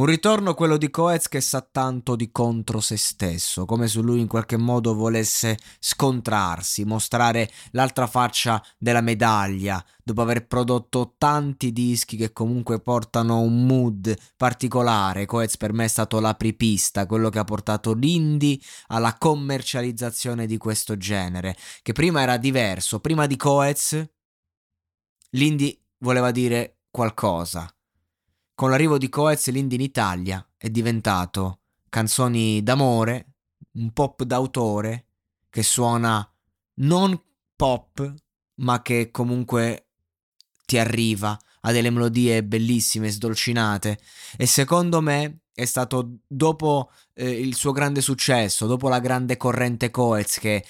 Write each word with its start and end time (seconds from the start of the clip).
Un 0.00 0.06
ritorno 0.06 0.54
quello 0.54 0.78
di 0.78 0.88
Coez 0.88 1.28
che 1.28 1.42
sa 1.42 1.60
tanto 1.60 2.16
di 2.16 2.30
contro 2.30 2.80
se 2.80 2.96
stesso, 2.96 3.66
come 3.66 3.86
se 3.86 4.00
lui 4.00 4.20
in 4.20 4.28
qualche 4.28 4.56
modo 4.56 4.94
volesse 4.94 5.58
scontrarsi, 5.78 6.86
mostrare 6.86 7.50
l'altra 7.72 8.06
faccia 8.06 8.64
della 8.78 9.02
medaglia, 9.02 9.84
dopo 10.02 10.22
aver 10.22 10.46
prodotto 10.46 11.16
tanti 11.18 11.70
dischi 11.70 12.16
che 12.16 12.32
comunque 12.32 12.80
portano 12.80 13.40
un 13.40 13.66
mood 13.66 14.16
particolare. 14.38 15.26
Coez 15.26 15.58
per 15.58 15.74
me 15.74 15.84
è 15.84 15.88
stato 15.88 16.18
l'apripista, 16.18 17.04
quello 17.04 17.28
che 17.28 17.38
ha 17.38 17.44
portato 17.44 17.92
l'indie 17.92 18.58
alla 18.86 19.18
commercializzazione 19.18 20.46
di 20.46 20.56
questo 20.56 20.96
genere, 20.96 21.54
che 21.82 21.92
prima 21.92 22.22
era 22.22 22.38
diverso. 22.38 23.00
Prima 23.00 23.26
di 23.26 23.36
Coez, 23.36 24.02
l'indie 25.32 25.78
voleva 25.98 26.30
dire 26.30 26.78
qualcosa 26.90 27.70
con 28.60 28.68
l'arrivo 28.68 28.98
di 28.98 29.08
Coez 29.08 29.48
l'indie 29.48 29.78
in 29.78 29.84
Italia 29.84 30.46
è 30.58 30.68
diventato 30.68 31.60
canzoni 31.88 32.62
d'amore, 32.62 33.36
un 33.76 33.90
pop 33.94 34.22
d'autore 34.24 35.06
che 35.48 35.62
suona 35.62 36.30
non 36.80 37.18
pop, 37.56 38.14
ma 38.56 38.82
che 38.82 39.10
comunque 39.10 39.86
ti 40.66 40.76
arriva 40.76 41.38
a 41.62 41.72
delle 41.72 41.88
melodie 41.88 42.44
bellissime, 42.44 43.08
sdolcinate. 43.08 43.98
E 44.36 44.44
secondo 44.44 45.00
me 45.00 45.44
è 45.54 45.64
stato 45.64 46.18
dopo 46.26 46.90
eh, 47.14 47.30
il 47.30 47.54
suo 47.54 47.72
grande 47.72 48.02
successo, 48.02 48.66
dopo 48.66 48.90
la 48.90 49.00
grande 49.00 49.38
corrente 49.38 49.90
Coez 49.90 50.38
che 50.38 50.66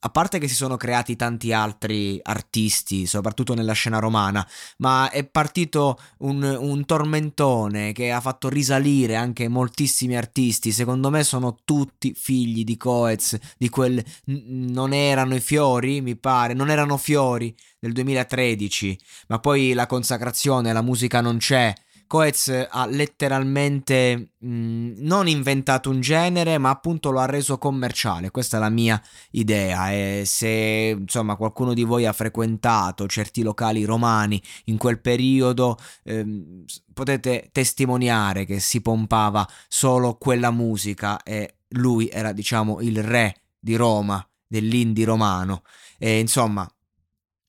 a 0.00 0.08
parte 0.08 0.38
che 0.38 0.48
si 0.48 0.54
sono 0.54 0.76
creati 0.76 1.14
tanti 1.14 1.52
altri 1.52 2.18
artisti, 2.22 3.06
soprattutto 3.06 3.54
nella 3.54 3.72
scena 3.72 3.98
romana, 3.98 4.46
ma 4.78 5.10
è 5.10 5.24
partito 5.24 5.98
un, 6.18 6.42
un, 6.42 6.84
tormentone 6.86 7.92
che 7.92 8.10
ha 8.10 8.20
fatto 8.20 8.48
risalire 8.48 9.16
anche 9.16 9.48
moltissimi 9.48 10.16
artisti. 10.16 10.72
Secondo 10.72 11.10
me 11.10 11.22
sono 11.22 11.58
tutti 11.64 12.14
figli 12.16 12.64
di 12.64 12.76
Coez, 12.78 13.38
di 13.58 13.68
quel 13.68 14.02
non 14.24 14.94
erano 14.94 15.34
i 15.34 15.40
fiori, 15.40 16.00
mi 16.00 16.16
pare, 16.16 16.54
non 16.54 16.70
erano 16.70 16.96
fiori 16.96 17.54
del 17.78 17.92
2013, 17.92 18.98
ma 19.28 19.38
poi 19.38 19.74
la 19.74 19.86
consacrazione, 19.86 20.72
la 20.72 20.82
musica 20.82 21.20
non 21.20 21.36
c'è. 21.36 21.74
Coez 22.10 22.66
ha 22.68 22.86
letteralmente 22.86 24.32
mh, 24.36 24.48
mm, 24.48 24.92
non 24.96 25.28
inventato 25.28 25.90
un 25.90 26.00
genere, 26.00 26.58
ma 26.58 26.70
appunto 26.70 27.12
lo 27.12 27.20
ha 27.20 27.24
reso 27.24 27.56
commerciale. 27.56 28.32
Questa 28.32 28.56
è 28.56 28.60
la 28.60 28.68
mia 28.68 29.00
idea. 29.30 29.92
E 29.92 30.24
se 30.26 30.96
insomma 30.98 31.36
qualcuno 31.36 31.72
di 31.72 31.84
voi 31.84 32.06
ha 32.06 32.12
frequentato 32.12 33.06
certi 33.06 33.42
locali 33.42 33.84
romani 33.84 34.42
in 34.64 34.76
quel 34.76 34.98
periodo, 34.98 35.78
ehm, 36.02 36.64
potete 36.92 37.48
testimoniare 37.52 38.44
che 38.44 38.58
si 38.58 38.80
pompava 38.80 39.48
solo 39.68 40.16
quella 40.16 40.50
musica 40.50 41.22
e 41.22 41.58
lui 41.74 42.08
era, 42.08 42.32
diciamo, 42.32 42.80
il 42.80 43.04
re 43.04 43.42
di 43.56 43.76
Roma, 43.76 44.28
dell'indie 44.48 45.04
romano. 45.04 45.62
E 45.96 46.18
insomma, 46.18 46.68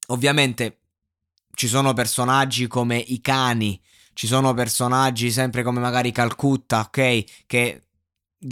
ovviamente 0.09 0.81
ci 1.55 1.67
sono 1.67 1.93
personaggi 1.93 2.67
come 2.67 2.97
i 2.97 3.21
cani 3.21 3.81
ci 4.13 4.27
sono 4.27 4.53
personaggi 4.53 5.31
sempre 5.31 5.63
come 5.63 5.79
magari 5.79 6.11
Calcutta, 6.11 6.81
ok? 6.81 7.23
Che 7.45 7.81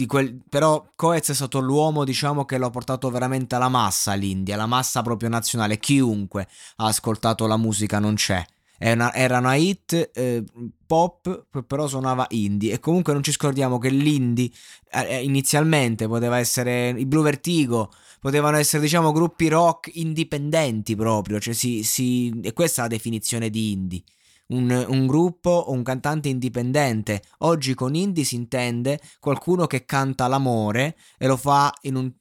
quel, 0.06 0.40
però 0.48 0.92
Coez 0.94 1.30
è 1.30 1.34
stato 1.34 1.58
l'uomo, 1.60 2.04
diciamo, 2.04 2.44
che 2.44 2.58
l'ha 2.58 2.70
portato 2.70 3.10
veramente 3.10 3.56
alla 3.56 3.68
massa 3.68 4.14
l'India, 4.14 4.56
la 4.56 4.66
massa 4.66 5.02
proprio 5.02 5.28
nazionale. 5.28 5.78
Chiunque 5.78 6.46
ha 6.76 6.86
ascoltato 6.86 7.46
la 7.46 7.56
musica 7.56 7.98
non 7.98 8.14
c'è. 8.14 8.44
Una, 8.82 9.12
era 9.12 9.38
una 9.38 9.56
hit 9.56 10.10
eh, 10.14 10.42
pop, 10.86 11.46
però 11.66 11.86
suonava 11.86 12.26
indie. 12.30 12.74
E 12.74 12.80
comunque 12.80 13.12
non 13.12 13.22
ci 13.22 13.32
scordiamo 13.32 13.78
che 13.78 13.90
l'indie 13.90 14.50
eh, 14.90 15.16
eh 15.16 15.24
inizialmente 15.24 16.06
poteva 16.06 16.38
essere 16.38 16.90
i 16.90 17.04
Blue 17.04 17.22
Vertigo, 17.22 17.92
potevano 18.20 18.56
essere, 18.56 18.82
diciamo, 18.82 19.12
gruppi 19.12 19.48
rock 19.48 19.90
indipendenti 19.94 20.94
proprio. 20.94 21.40
Cioè, 21.40 21.52
si, 21.52 21.82
si, 21.82 22.32
e 22.42 22.52
questa 22.52 22.82
è 22.82 22.84
la 22.84 22.90
definizione 22.90 23.50
di 23.50 23.72
indie 23.72 24.02
un, 24.50 24.84
un 24.88 25.06
gruppo 25.06 25.50
o 25.50 25.72
un 25.72 25.82
cantante 25.82 26.28
indipendente. 26.28 27.22
Oggi 27.38 27.74
con 27.74 27.94
indie 27.94 28.24
si 28.24 28.34
intende 28.36 29.00
qualcuno 29.18 29.66
che 29.66 29.84
canta 29.84 30.26
l'amore 30.26 30.96
e 31.18 31.26
lo 31.26 31.36
fa 31.36 31.72
un, 31.82 32.12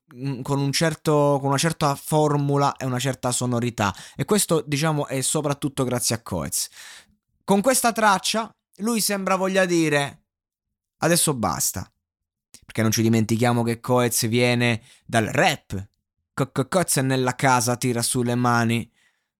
con, 0.41 0.59
un 0.59 0.71
certo, 0.71 1.37
con 1.39 1.49
una 1.49 1.57
certa 1.57 1.95
formula 1.95 2.75
e 2.75 2.85
una 2.85 2.99
certa 2.99 3.31
sonorità. 3.31 3.93
E 4.15 4.25
questo, 4.25 4.63
diciamo, 4.65 5.07
è 5.07 5.21
soprattutto 5.21 5.83
grazie 5.83 6.15
a 6.15 6.21
Coez. 6.21 6.69
Con 7.43 7.61
questa 7.61 7.91
traccia 7.91 8.53
lui 8.77 9.01
sembra 9.01 9.35
voglia 9.35 9.65
dire 9.65 10.23
adesso 10.97 11.33
basta. 11.33 11.89
Perché 12.65 12.81
non 12.83 12.91
ci 12.91 13.01
dimentichiamo 13.01 13.63
che 13.63 13.79
Coez 13.79 14.27
viene 14.27 14.81
dal 15.05 15.25
rap. 15.25 15.87
Coez 16.33 16.97
nella 16.97 17.35
casa, 17.35 17.75
tira 17.75 18.01
su 18.01 18.21
le 18.21 18.35
mani 18.35 18.89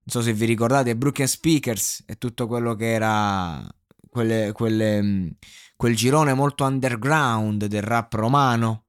so 0.09 0.21
se 0.21 0.33
vi 0.33 0.45
ricordate, 0.45 0.95
Broken 0.95 1.27
Speakers 1.27 2.03
e 2.05 2.17
tutto 2.17 2.47
quello 2.47 2.75
che 2.75 2.91
era 2.91 3.65
quelle, 4.09 4.51
quelle, 4.53 5.01
mm, 5.01 5.27
quel 5.75 5.95
girone 5.95 6.33
molto 6.33 6.63
underground 6.65 7.65
del 7.65 7.81
rap 7.81 8.13
romano. 8.13 8.85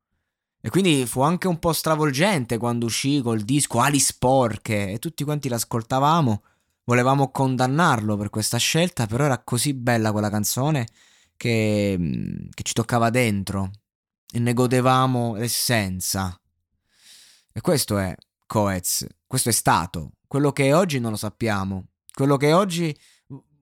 E 0.60 0.68
quindi 0.68 1.06
fu 1.06 1.20
anche 1.22 1.48
un 1.48 1.58
po' 1.58 1.72
stravolgente 1.72 2.58
quando 2.58 2.86
uscì 2.86 3.20
col 3.22 3.40
disco 3.42 3.80
Ali 3.80 3.98
Sporche 3.98 4.90
e 4.90 4.98
tutti 4.98 5.24
quanti 5.24 5.48
l'ascoltavamo. 5.48 6.42
Volevamo 6.84 7.30
condannarlo 7.30 8.16
per 8.16 8.30
questa 8.30 8.58
scelta, 8.58 9.06
però 9.06 9.24
era 9.24 9.42
così 9.42 9.74
bella 9.74 10.12
quella 10.12 10.30
canzone 10.30 10.86
che, 11.36 11.96
mm, 11.98 12.48
che 12.54 12.62
ci 12.62 12.74
toccava 12.74 13.10
dentro 13.10 13.70
e 14.32 14.38
ne 14.38 14.52
godevamo 14.52 15.36
l'essenza. 15.36 16.38
E 17.52 17.60
questo 17.60 17.98
è 17.98 18.14
Coez, 18.50 19.06
questo 19.28 19.50
è 19.50 19.52
stato 19.52 20.14
quello 20.30 20.52
che 20.52 20.66
è 20.66 20.76
oggi 20.76 21.00
non 21.00 21.10
lo 21.10 21.16
sappiamo. 21.16 21.86
Quello 22.12 22.36
che 22.36 22.52
oggi 22.52 22.96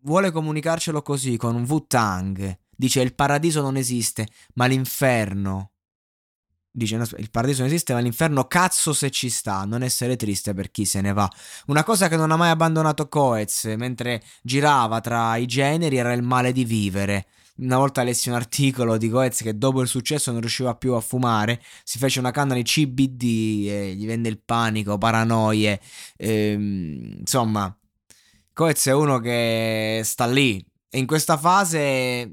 vuole 0.02 0.30
comunicarcelo 0.30 1.00
così, 1.00 1.38
con 1.38 1.54
un 1.54 1.64
Wu-Tang. 1.66 2.58
Dice 2.76 3.00
il 3.00 3.14
paradiso 3.14 3.62
non 3.62 3.76
esiste, 3.76 4.28
ma 4.54 4.66
l'inferno. 4.66 5.72
Dice 6.70 6.96
il 6.96 7.30
paradiso 7.30 7.60
non 7.60 7.68
esiste, 7.68 7.94
ma 7.94 8.00
l'inferno 8.00 8.44
cazzo 8.44 8.92
se 8.92 9.10
ci 9.10 9.30
sta. 9.30 9.64
Non 9.64 9.82
essere 9.82 10.16
triste 10.16 10.52
per 10.52 10.70
chi 10.70 10.84
se 10.84 11.00
ne 11.00 11.14
va. 11.14 11.30
Una 11.68 11.84
cosa 11.84 12.08
che 12.08 12.16
non 12.16 12.30
ha 12.30 12.36
mai 12.36 12.50
abbandonato 12.50 13.08
Coez 13.08 13.64
mentre 13.78 14.22
girava 14.42 15.00
tra 15.00 15.36
i 15.36 15.46
generi 15.46 15.96
era 15.96 16.12
il 16.12 16.22
male 16.22 16.52
di 16.52 16.64
vivere. 16.66 17.28
Una 17.58 17.76
volta 17.76 18.02
lessi 18.04 18.28
un 18.28 18.36
articolo 18.36 18.96
di 18.96 19.08
Goetz 19.08 19.42
che 19.42 19.58
dopo 19.58 19.80
il 19.80 19.88
successo 19.88 20.30
non 20.30 20.40
riusciva 20.40 20.76
più 20.76 20.94
a 20.94 21.00
fumare, 21.00 21.60
si 21.82 21.98
fece 21.98 22.20
una 22.20 22.30
canna 22.30 22.54
di 22.54 22.62
CBD 22.62 23.66
e 23.68 23.94
gli 23.96 24.06
venne 24.06 24.28
il 24.28 24.38
panico, 24.38 24.96
paranoie. 24.96 25.80
Ehm, 26.16 27.16
insomma, 27.18 27.76
Goetz 28.52 28.86
è 28.88 28.92
uno 28.92 29.18
che 29.18 30.02
sta 30.04 30.26
lì. 30.26 30.64
E 30.90 30.98
in 30.98 31.06
questa 31.06 31.36
fase 31.36 32.32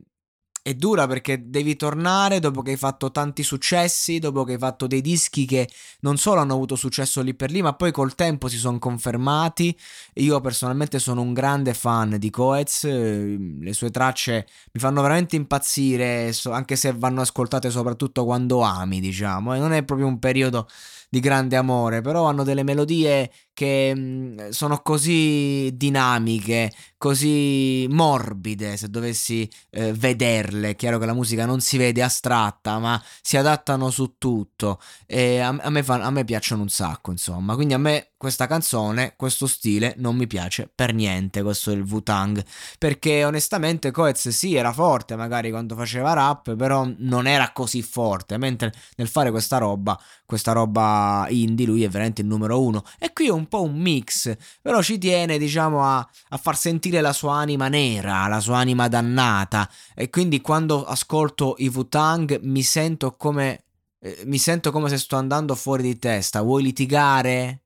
è 0.66 0.74
dura 0.74 1.06
perché 1.06 1.48
devi 1.48 1.76
tornare 1.76 2.40
dopo 2.40 2.64
che 2.64 2.72
hai 2.72 2.78
fatto 2.78 3.12
tanti 3.12 3.44
successi, 3.44 4.18
dopo 4.18 4.44
che 4.44 4.54
hai 4.54 4.58
fatto 4.58 4.88
dei 4.88 5.00
dischi 5.00 5.46
che 5.46 5.70
non 6.00 6.18
solo 6.18 6.40
hanno 6.42 6.56
avuto 6.56 6.76
successo 6.76 7.22
lì 7.22 7.36
per 7.36 7.52
lì, 7.52 7.62
ma 7.62 7.74
poi 7.76 7.92
col 7.92 8.16
tempo 8.16 8.48
si 8.48 8.58
sono 8.58 8.80
confermati. 8.80 9.78
Io 10.16 10.42
personalmente 10.42 10.98
sono 10.98 11.22
un 11.22 11.34
grande 11.34 11.76
fan 11.76 12.18
di 12.18 12.32
Coez, 12.32 12.84
le 12.86 13.74
sue 13.74 13.92
tracce 13.92 14.48
mi 14.72 14.80
fanno 14.80 15.04
veramente 15.04 15.36
impazzire, 15.36 16.34
anche 16.46 16.76
se 16.76 16.94
vanno 16.98 17.22
ascoltate 17.22 17.70
soprattutto 17.70 18.26
quando 18.26 18.62
ami, 18.62 19.00
diciamo, 19.00 19.54
e 19.54 19.60
non 19.60 19.72
è 19.72 19.84
proprio 19.84 20.08
un 20.08 20.18
periodo 20.18 20.68
di 21.10 21.20
grande 21.20 21.56
amore, 21.56 22.02
però 22.02 22.26
hanno 22.26 22.44
delle 22.44 22.64
melodie 22.64 23.32
che 23.54 23.96
mh, 23.96 24.50
sono 24.50 24.80
così 24.82 25.72
dinamiche, 25.76 26.72
così 26.98 27.86
morbide, 27.90 28.76
se 28.78 28.90
dovessi 28.90 29.50
eh, 29.72 29.94
vederle. 29.94 30.54
Chiaro 30.76 30.98
che 30.98 31.06
la 31.06 31.14
musica 31.14 31.46
non 31.46 31.62
si 31.62 31.78
vede 31.78 32.02
astratta, 32.02 32.80
ma 32.80 33.02
si 33.22 33.38
adattano 33.38 33.90
su 33.90 34.16
tutto. 34.18 34.80
E 35.06 35.40
a, 35.40 35.50
a, 35.50 35.70
me, 35.70 35.84
fa, 35.84 35.96
a 35.96 36.10
me 36.12 36.24
piacciono 36.24 36.62
un 36.62 36.70
sacco, 36.70 37.12
insomma. 37.12 37.56
Quindi 37.56 37.74
a 37.74 37.78
me 37.78 38.14
questa 38.18 38.48
canzone, 38.48 39.14
questo 39.18 39.46
stile 39.46 39.94
non 39.98 40.16
mi 40.16 40.26
piace 40.26 40.72
per 40.74 40.94
niente, 40.94 41.44
questo 41.44 41.72
è 41.72 41.74
il 41.74 41.82
Wu-Tang, 41.82 42.44
perché 42.80 43.26
onestamente 43.26 43.92
Coez 43.92 44.30
sì 44.30 44.56
era 44.56 44.72
forte 44.72 45.16
magari 45.16 45.50
quando 45.50 45.76
faceva 45.76 46.14
rap, 46.14 46.56
però 46.56 46.90
non 46.98 47.28
era 47.28 47.52
così 47.52 47.82
forte, 47.82 48.38
mentre 48.38 48.74
nel 48.96 49.08
fare 49.08 49.32
questa 49.32 49.58
roba, 49.58 50.00
questa 50.26 50.54
roba 50.54 51.28
indie, 51.30 51.66
lui 51.66 51.84
è 51.84 51.90
veramente 51.90 52.22
il 52.22 52.28
numero 52.28 52.62
uno. 52.62 52.84
E 52.98 53.12
qui 53.12 53.28
è 53.28 53.32
un 53.32 53.48
po' 53.48 53.64
un 53.64 53.76
mix, 53.76 54.36
però 54.62 54.82
ci 54.82 54.98
tiene 54.98 55.38
diciamo 55.38 55.84
a, 55.84 55.98
a 56.30 56.38
far 56.38 56.58
sentire 56.58 57.02
la 57.02 57.14
sua 57.14 57.36
anima 57.36 57.68
nera, 57.68 58.28
la 58.28 58.40
sua 58.40 58.58
anima 58.58 58.88
dannata, 58.88 59.70
e 59.94 60.10
quindi 60.10 60.42
quando 60.42 60.86
ascolto 60.86 61.56
i 61.58 61.68
Wu-Tang 61.68 62.40
mi 62.44 62.64
sento 62.64 63.16
come... 63.18 63.60
Eh, 64.00 64.24
mi 64.26 64.38
sento 64.38 64.72
come 64.72 64.90
se 64.90 64.98
sto 64.98 65.16
andando 65.16 65.56
fuori 65.56 65.84
di 65.84 65.98
testa. 65.98 66.42
Vuoi 66.42 66.64
litigare? 66.64 67.65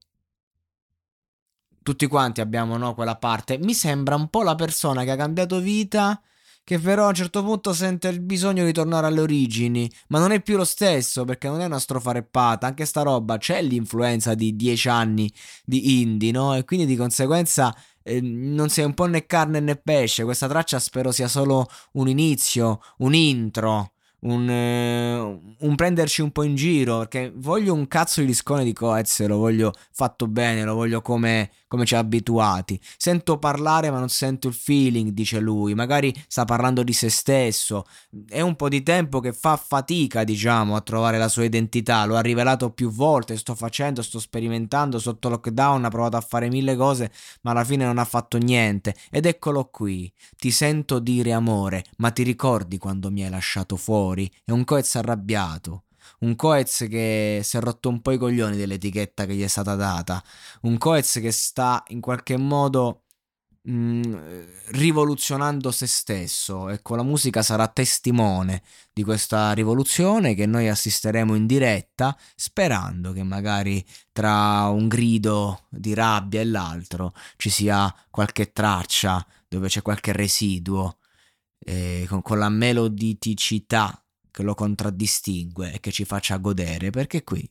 Tutti 1.83 2.07
quanti 2.07 2.41
abbiamo 2.41 2.77
no, 2.77 2.93
quella 2.93 3.15
parte. 3.15 3.57
Mi 3.57 3.73
sembra 3.73 4.15
un 4.15 4.29
po' 4.29 4.43
la 4.43 4.55
persona 4.55 5.03
che 5.03 5.11
ha 5.11 5.15
cambiato 5.15 5.59
vita, 5.59 6.21
che 6.63 6.77
però 6.79 7.05
a 7.05 7.09
un 7.09 7.15
certo 7.15 7.43
punto 7.43 7.73
sente 7.73 8.07
il 8.09 8.21
bisogno 8.21 8.63
di 8.63 8.71
tornare 8.71 9.07
alle 9.07 9.21
origini, 9.21 9.91
ma 10.09 10.19
non 10.19 10.31
è 10.31 10.41
più 10.41 10.55
lo 10.55 10.65
stesso 10.65 11.25
perché 11.25 11.47
non 11.47 11.61
è 11.61 11.65
una 11.65 11.79
strofa 11.79 12.11
reppata, 12.11 12.67
anche 12.67 12.85
sta 12.85 13.01
roba 13.01 13.37
c'è 13.37 13.61
l'influenza 13.61 14.35
di 14.35 14.55
dieci 14.55 14.87
anni 14.87 15.31
di 15.65 15.99
indie, 16.01 16.31
no? 16.31 16.55
E 16.55 16.65
quindi 16.65 16.85
di 16.85 16.95
conseguenza 16.95 17.75
eh, 18.03 18.21
non 18.21 18.69
sei 18.69 18.85
un 18.85 18.93
po' 18.93 19.05
né 19.05 19.25
carne 19.25 19.59
né 19.59 19.77
pesce, 19.77 20.23
questa 20.23 20.47
traccia 20.47 20.79
spero 20.79 21.11
sia 21.11 21.27
solo 21.27 21.67
un 21.93 22.07
inizio, 22.07 22.81
un 22.97 23.15
intro 23.15 23.93
un, 24.21 24.49
eh, 24.49 25.39
un, 25.59 25.75
prenderci 25.75 26.21
un 26.21 26.31
po' 26.31 26.43
in 26.43 26.55
giro 26.55 26.99
perché 26.99 27.31
voglio 27.35 27.73
un 27.73 27.87
cazzo 27.87 28.19
di 28.21 28.27
discone 28.27 28.63
di 28.63 28.73
Coez, 28.73 29.25
lo 29.25 29.37
voglio 29.37 29.73
fatto 29.91 30.27
bene, 30.27 30.63
lo 30.63 30.73
voglio 30.73 31.01
come, 31.01 31.51
come 31.67 31.85
ci 31.85 31.95
ha 31.95 31.99
abituati. 31.99 32.79
Sento 32.97 33.37
parlare 33.37 33.91
ma 33.91 33.99
non 33.99 34.09
sento 34.09 34.47
il 34.47 34.53
feeling, 34.53 35.11
dice 35.11 35.39
lui, 35.39 35.73
magari 35.73 36.13
sta 36.27 36.45
parlando 36.45 36.83
di 36.83 36.93
se 36.93 37.09
stesso. 37.09 37.85
È 38.27 38.41
un 38.41 38.55
po' 38.55 38.69
di 38.69 38.83
tempo 38.83 39.19
che 39.19 39.31
fa 39.33 39.55
fatica, 39.55 40.23
diciamo, 40.23 40.75
a 40.75 40.81
trovare 40.81 41.17
la 41.17 41.29
sua 41.29 41.45
identità, 41.45 42.05
lo 42.05 42.15
ha 42.15 42.21
rivelato 42.21 42.71
più 42.71 42.91
volte, 42.91 43.37
sto 43.37 43.55
facendo, 43.55 44.01
sto 44.01 44.19
sperimentando, 44.19 44.99
sotto 44.99 45.29
lockdown 45.29 45.85
ha 45.85 45.89
provato 45.89 46.17
a 46.17 46.21
fare 46.21 46.49
mille 46.49 46.75
cose, 46.75 47.11
ma 47.41 47.51
alla 47.51 47.63
fine 47.63 47.85
non 47.85 47.97
ha 47.97 48.05
fatto 48.05 48.37
niente. 48.37 48.95
Ed 49.09 49.25
eccolo 49.25 49.65
qui, 49.65 50.11
ti 50.37 50.51
sento 50.51 50.99
dire 50.99 51.31
amore, 51.31 51.85
ma 51.97 52.11
ti 52.11 52.23
ricordi 52.23 52.77
quando 52.77 53.11
mi 53.11 53.23
hai 53.23 53.29
lasciato 53.29 53.75
fuori? 53.75 54.08
Fuori. 54.09 54.31
È 54.43 54.51
un 54.51 54.63
Coez 54.63 54.95
arrabbiato. 54.95 55.85
Un 56.19 56.35
Coez 56.35 56.87
che 56.89 57.41
si 57.43 57.57
è 57.57 57.59
rotto 57.59 57.89
un 57.89 58.01
po' 58.01 58.11
i 58.11 58.17
coglioni 58.17 58.57
dell'etichetta 58.57 59.25
che 59.25 59.35
gli 59.35 59.43
è 59.43 59.47
stata 59.47 59.75
data. 59.75 60.21
Un 60.61 60.77
Coez 60.77 61.19
che 61.21 61.31
sta 61.31 61.83
in 61.89 62.01
qualche 62.01 62.35
modo 62.37 63.03
mh, 63.61 63.71
mm, 63.71 64.13
rivoluzionando 64.71 65.71
se 65.71 65.87
stesso. 65.87 66.69
Ecco, 66.69 66.95
la 66.95 67.03
musica 67.03 67.41
sarà 67.41 67.67
testimone 67.67 68.63
di 68.91 69.03
questa 69.03 69.53
rivoluzione 69.53 70.33
che 70.33 70.45
noi 70.45 70.67
assisteremo 70.67 71.35
in 71.35 71.45
diretta, 71.45 72.17
sperando 72.35 73.13
che 73.13 73.23
magari 73.23 73.85
tra 74.11 74.67
un 74.67 74.87
grido 74.87 75.67
di 75.69 75.93
rabbia 75.93 76.41
e 76.41 76.45
l'altro 76.45 77.13
ci 77.37 77.49
sia 77.49 77.93
qualche 78.09 78.51
traccia 78.51 79.25
dove 79.47 79.67
c'è 79.67 79.81
qualche 79.81 80.11
residuo 80.11 80.98
eh, 81.59 82.05
con, 82.07 82.21
con 82.21 82.39
la 82.39 82.49
meloditicità 82.49 84.03
che 84.31 84.43
lo 84.43 84.53
contraddistingue 84.53 85.73
e 85.73 85.79
che 85.79 85.91
ci 85.91 86.05
faccia 86.05 86.37
godere, 86.37 86.89
perché 86.89 87.23
qui 87.23 87.47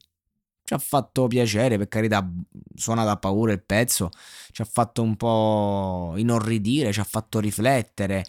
ci 0.69 0.75
ha 0.75 0.79
fatto 0.79 1.27
piacere, 1.29 1.79
per 1.79 1.89
carità, 1.89 2.31
suona 2.75 3.03
da 3.03 3.17
paura 3.17 3.53
il 3.53 3.65
pezzo, 3.65 4.11
ci 4.53 4.61
ha 4.61 4.67
fatto 4.67 5.03
un 5.03 5.17
po' 5.17 6.13
inorridire, 6.19 6.93
ci 6.93 7.01
ha 7.01 7.05
fatto 7.05 7.41
riflettere, 7.41 8.23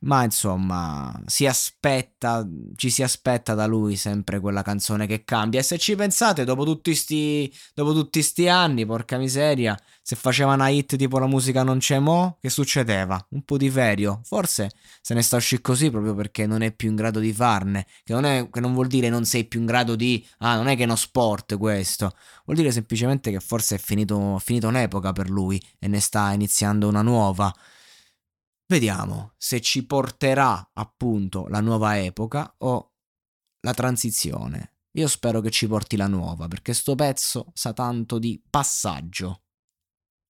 ma 0.00 0.22
insomma, 0.22 1.18
si 1.24 1.46
aspetta, 1.46 2.46
ci 2.74 2.90
si 2.90 3.02
aspetta 3.02 3.54
da 3.54 3.64
lui 3.64 3.96
sempre 3.96 4.40
quella 4.40 4.60
canzone 4.60 5.06
che 5.06 5.24
cambia. 5.24 5.60
E 5.60 5.62
se 5.62 5.78
ci 5.78 5.96
pensate, 5.96 6.44
dopo 6.44 6.64
tutti 6.64 6.94
sti, 6.94 7.50
dopo 7.72 7.94
tutti 7.94 8.20
sti 8.20 8.46
anni, 8.46 8.84
porca 8.84 9.16
miseria, 9.16 9.74
se 10.08 10.14
faceva 10.14 10.54
una 10.54 10.68
hit 10.68 10.94
tipo 10.94 11.18
la 11.18 11.26
musica 11.26 11.64
non 11.64 11.78
c'è 11.78 11.98
mo, 11.98 12.38
che 12.40 12.48
succedeva? 12.48 13.26
Un 13.30 13.42
po' 13.42 13.56
di 13.56 13.68
ferio. 13.68 14.20
Forse 14.22 14.70
se 15.00 15.14
ne 15.14 15.22
sta 15.22 15.34
uscì 15.34 15.60
così 15.60 15.90
proprio 15.90 16.14
perché 16.14 16.46
non 16.46 16.62
è 16.62 16.70
più 16.70 16.90
in 16.90 16.94
grado 16.94 17.18
di 17.18 17.32
farne. 17.32 17.88
Che 18.04 18.12
non, 18.12 18.24
è, 18.24 18.48
che 18.48 18.60
non 18.60 18.72
vuol 18.72 18.86
dire 18.86 19.08
non 19.08 19.24
sei 19.24 19.46
più 19.46 19.58
in 19.58 19.66
grado 19.66 19.96
di... 19.96 20.24
Ah, 20.38 20.54
non 20.54 20.68
è 20.68 20.76
che 20.76 20.82
è 20.82 20.84
uno 20.84 20.94
sport 20.94 21.58
questo. 21.58 22.14
Vuol 22.44 22.56
dire 22.56 22.70
semplicemente 22.70 23.32
che 23.32 23.40
forse 23.40 23.74
è 23.74 23.78
finito, 23.78 24.38
finito 24.38 24.68
un'epoca 24.68 25.10
per 25.10 25.28
lui 25.28 25.60
e 25.80 25.88
ne 25.88 25.98
sta 25.98 26.30
iniziando 26.30 26.86
una 26.86 27.02
nuova. 27.02 27.52
Vediamo 28.68 29.32
se 29.36 29.60
ci 29.60 29.84
porterà 29.86 30.70
appunto 30.74 31.48
la 31.48 31.60
nuova 31.60 31.98
epoca 31.98 32.54
o 32.58 32.92
la 33.58 33.74
transizione. 33.74 34.74
Io 34.92 35.08
spero 35.08 35.40
che 35.40 35.50
ci 35.50 35.66
porti 35.66 35.96
la 35.96 36.06
nuova, 36.06 36.46
perché 36.46 36.74
sto 36.74 36.94
pezzo 36.94 37.50
sa 37.54 37.72
tanto 37.72 38.20
di 38.20 38.40
passaggio. 38.48 39.40